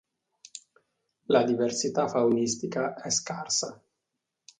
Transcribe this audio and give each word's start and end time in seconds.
La 1.27 1.43
diversità 1.43 2.07
faunistica 2.07 2.95
è 2.95 3.11
scarsa. 3.11 3.79